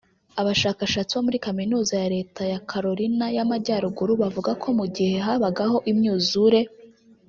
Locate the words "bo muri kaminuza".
1.13-1.93